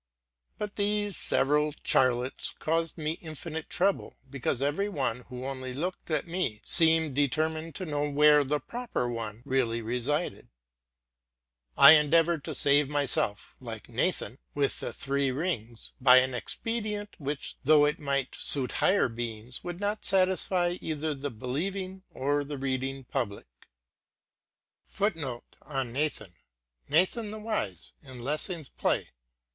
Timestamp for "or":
22.09-22.43